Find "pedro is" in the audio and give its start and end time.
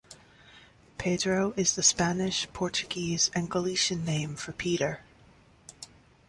0.97-1.75